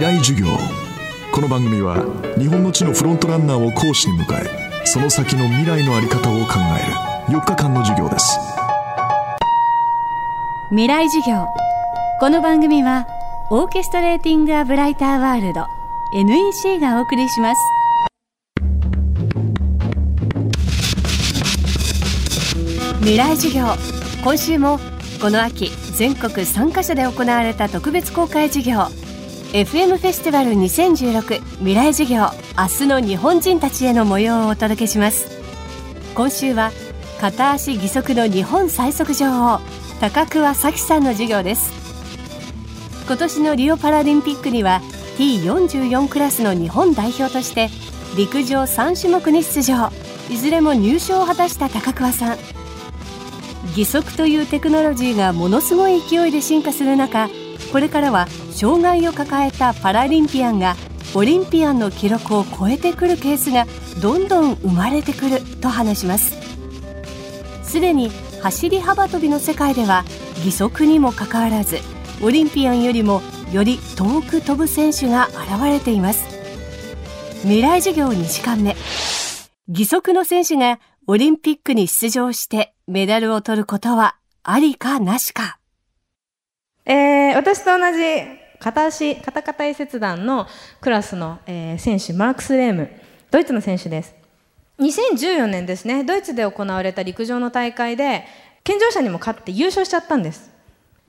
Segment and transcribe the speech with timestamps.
[0.00, 0.46] 未来授業。
[1.30, 2.02] この番組は
[2.38, 6.54] 日本の地のフロントランナーを講師に迎えその先の未来の在り方を考
[7.28, 8.38] える4日間の授業です。
[10.70, 11.46] 未来授業。
[12.18, 13.06] この番組は
[13.50, 15.66] オーケストレーティング・ア・ブライター・ワールド
[16.14, 17.60] NEC がお送りします。
[23.00, 23.66] 未来授業。
[24.24, 24.80] 今週も
[25.20, 29.09] この秋全国3カ所で行われた特別公開授業。
[29.52, 35.26] FM フェスティバル2016未来授業明日の日本人たちへの模様をお届けします。
[36.14, 36.70] 今週は
[37.20, 39.60] 片足義足の日本最速女王
[40.00, 41.72] 高桑早紀さんの授業です。
[43.08, 44.82] 今年のリオパラリンピックには
[45.18, 47.70] T44 クラスの日本代表として
[48.16, 49.90] 陸上3種目に出場。
[50.30, 52.38] いずれも入賞を果たした高桑さん。
[53.70, 57.28] 義足というテクノロジーがものすごい勢いで進化する中
[57.72, 58.26] これからは
[58.60, 60.76] 障害を抱えたパラリンピアンが
[61.14, 63.64] オリンピアンの記録を超えてくるケースが
[64.02, 66.36] どんどん生まれてくると話します。
[67.62, 68.10] すでに
[68.42, 70.04] 走り幅跳びの世界では
[70.44, 71.78] 義足にもかかわらず
[72.22, 76.26] オリンピアンよりもより遠く飛ぶ選手が現れています。
[77.40, 78.76] 未来授業2時間目。
[79.68, 85.56] 義足の選手がオリンピックに出場してメダルを取ることはありかなしか。
[86.84, 90.46] えー、私と同じ片足、片肩移切断の
[90.80, 92.90] クラスの、えー、選手、マークス・レーム、
[93.30, 94.14] ドイツの選手です。
[94.78, 98.24] 2014年ですね、ドイツで行われた陸上の大会で、
[98.62, 100.50] 健常者にも勝って優勝しちゃったんです。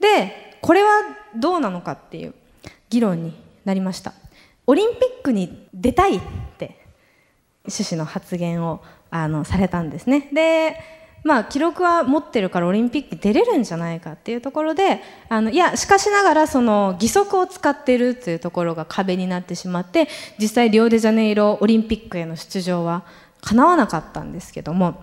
[0.00, 0.88] で、これは
[1.36, 2.34] どうなのかっていう
[2.88, 4.14] 議論になりました。
[4.66, 6.20] オリンピックに出たいっ
[6.56, 6.80] て
[7.64, 10.30] 趣旨の発言をあのされたんですね。
[10.32, 10.76] で、
[11.24, 23.04] まあ、記録は持ってるからオリンピック出れるんじゃないかっていうところであのいやしかしながらその義足を使ってるっていうところが壁になってしまって実際リオデジャネイロオリンピックへの出場は
[23.40, 25.00] 叶わなかったんですけども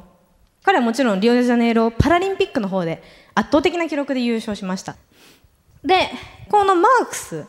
[0.63, 3.01] 彼はもちろんリオデジャネイロパラリンピックの方で
[3.33, 4.97] 圧倒的な記録で優勝しました。
[5.83, 6.09] で
[6.51, 7.45] このマークス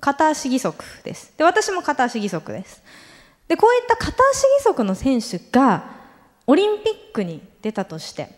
[0.00, 1.32] 片足義足です。
[1.38, 2.82] で私も片足義足です。
[3.48, 6.01] でこういった片足義足の選手が
[6.46, 8.30] オリンピックに出たとして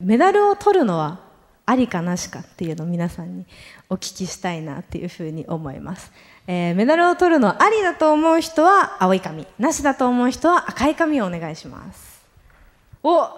[0.00, 1.20] メダルを取るのは
[1.66, 3.46] ありかなしかっていうのを皆さんに
[3.88, 6.12] お聞きしたいなっていうふうに思います、
[6.46, 12.14] えー、メダルを取るのありだと思う人は青い紙なしだと思う人は赤い紙をお願いします。
[13.02, 13.28] お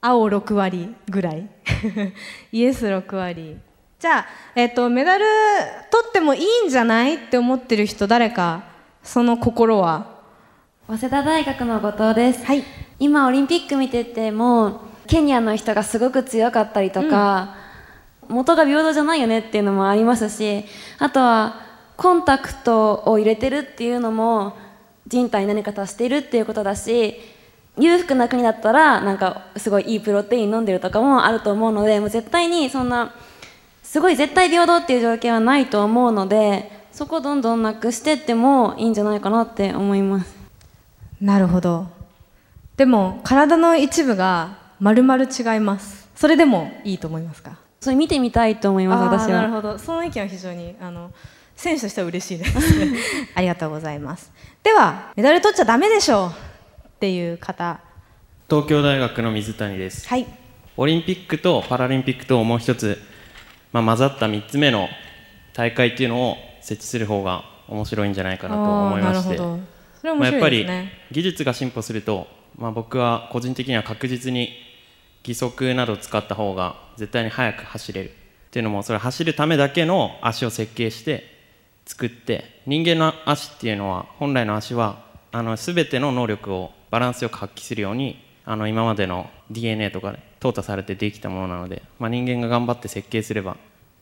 [0.00, 1.48] 青6割ぐらい。
[2.50, 3.58] イエス6割。
[4.00, 4.26] じゃあ、
[4.56, 5.24] えっ、ー、とメダル
[5.90, 8.64] 取ってもいいんじゃないって思ってる人誰か
[9.02, 10.10] その心は？
[10.88, 12.64] 早稲田大学の後藤です、はい、
[13.02, 17.56] 今オリンピック見ててもケニアの人がすごく強かったりとか、
[18.28, 20.64] うん、元が平等じゃないよねっていうのもありますし
[21.00, 21.56] あとは
[21.96, 24.56] コンタクトを入れてるっていうのも
[25.08, 27.16] 人体に何か足しているっていうことだし
[27.76, 33.16] 裕福な国だったらなんかすごいいいプロテイン飲んでるとかもあると思うのでもう絶対にそんな
[33.82, 40.36] すごい絶対平等っていう条件はないと思うのでそこをどんどんなくしてってもいいんじゃないかなって思います。
[41.20, 42.01] なるほど
[42.82, 46.08] でも体の一部がまるまる違います。
[46.16, 47.56] それでもいいと思いますか？
[47.80, 49.42] それ見てみたいと思います私は。
[49.42, 49.78] なるほど。
[49.78, 51.12] その意見は非常にあの
[51.54, 52.58] 選手としては嬉しいです。
[53.36, 54.32] ありがとうございます。
[54.64, 56.28] ではメダル取っちゃダメでしょう
[56.88, 57.78] っていう方。
[58.50, 60.08] 東京大学の水谷です。
[60.08, 60.26] はい。
[60.76, 63.00] オリンピックとパラリンピックともう一つ、
[63.70, 64.88] まあ、混ざった3つ目の
[65.54, 69.36] 大会っていうのを設置する方が面白いんじゃないかなと思いまして。
[69.36, 69.68] それは面白いで
[70.00, 70.66] すね、まあ、やっぱり
[71.12, 74.50] 技術が進歩すると、まあ、僕は個人的には確実に
[75.26, 78.10] 義足などを使った方が絶対に速く走れる。
[78.10, 78.12] っ
[78.52, 81.24] ていうのもそれ走るためだけの足を設計して
[81.86, 82.62] 作って。
[82.68, 85.02] 人間の足っていうのは本来の足は
[85.32, 93.56] あの全ての能力をバランスよく発揮するようにあの今までの DNA とかで淘汰されてできたものなので、まあ、人間が頑張って設計すれば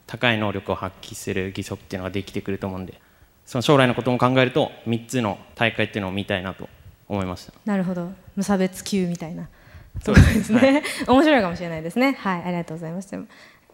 [0.07, 3.01] 高い能力を発揮する義足っていうのができてくると思うんで
[3.47, 6.69] その将来のことも考えると3つの大会っていうのを見たいなと。
[7.11, 7.53] 思いました。
[7.67, 8.13] なるほど。
[8.37, 9.49] 無差別級みたいな。
[10.05, 12.13] そうですね、はい、面白いかもしれないですね。
[12.13, 13.19] はいありがとうございました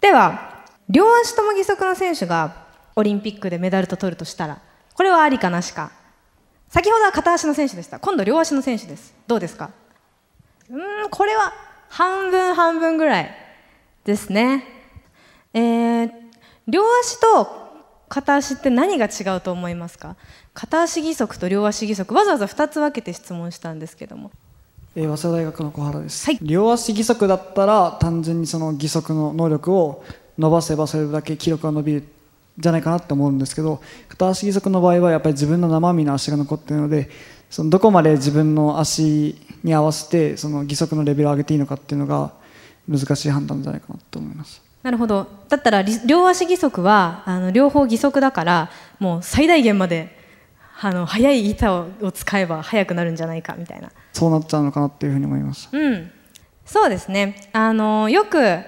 [0.01, 2.65] では両足とも義足の選手が
[2.97, 4.63] オリンピックでメダルと取るとしたら
[4.95, 5.93] これはありかなしか。
[6.69, 8.01] 先ほどは片足の選手でした。
[8.01, 9.15] 今度両足の選手です。
[9.27, 9.71] どうですか？
[10.71, 11.53] うんこれは
[11.91, 13.31] 半分半分ぐらい
[14.05, 14.65] ですね。
[15.53, 16.11] えー、
[16.67, 17.66] 両足と
[18.09, 20.17] 片足って何が違うと思いますか？
[20.55, 24.31] 片足義足と両足義足わざわざ2つ分けて質問したんですけども、
[24.95, 30.05] えー、早稲田大学の小原です、はい、両足義足だったら単純にその義足の能力を
[30.39, 32.05] 伸ばせばそれだけ記録が伸びるっ
[32.59, 37.11] じゃないかなと思うんですけど片足義足の場合はやっぱり自分の生身の足が残っているので
[37.51, 42.33] そのどこまで自分の足に合わせてその義足のレベルを上げていいのかっていうのが
[42.89, 45.27] 難しい判断じゃないかなと思いますなるほど。
[45.49, 50.17] だったら両足義足はあの両方義足だからもう最大限まで
[50.81, 53.91] あの速い板を使えば速くなるんじゃないかみたいな。
[54.13, 56.13] そうなっちゃうのかなっていうふうに思いますうん。
[56.65, 57.51] そうですね。
[57.53, 58.61] あのよく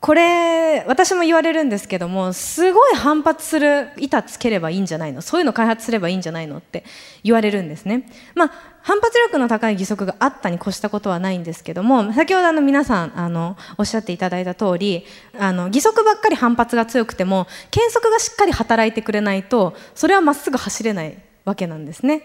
[0.00, 5.22] これ私も言われるんですけどもすごい反発する板つければいいんじゃないの？
[5.22, 6.84] そういうの開発すればいいんじゃないのって
[7.24, 8.08] 言われるんですね。
[8.36, 15.04] まあ反発力の高い義足があったに越したことはないんですけども先ほどあの皆さんあのおっしゃっていただいた通り
[15.36, 22.22] あの義足ばっかり反発が強くても腱足がしっかり働いてくれないとそれはまっすぐ走れないわけなんですね。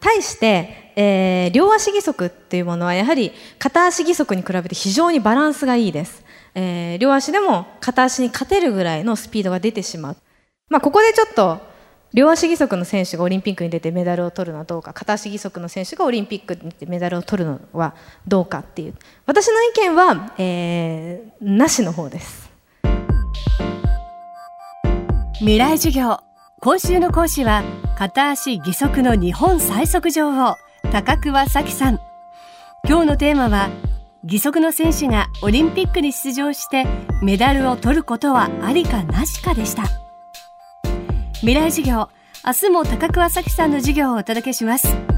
[0.00, 3.30] 対して、えー、両足義足っていうものはやはり
[3.60, 6.24] 片足義足に比べて非常にバランスがいいです。
[6.54, 10.16] えー、両足でも片足に勝てるぐらいのスピードが出てしまう、
[10.68, 11.60] まあ、ここでちょっと
[12.14, 17.94] 両足義足の選手がオリンピックに出てメダルを取るのはどうか片足義足の選手がオリンピックに出てメダルを取るのは
[18.28, 18.94] どうかっていう。
[19.24, 22.50] 私の意見は、えー、なしの方です。
[25.38, 26.18] 未来授業。
[26.60, 27.64] 今週の講師は
[27.98, 30.56] 片足義足の日本最速女王
[30.92, 31.98] 高桑早紀さん。
[32.86, 33.70] 今日のテーマは
[34.24, 36.86] 義足の選手がオリンピックに出場して
[37.22, 39.84] メダルを取ることはありかなしかでした。
[41.40, 42.08] 未来授業
[42.46, 45.11] 明日も高桑早紀さんの授業をお届けします。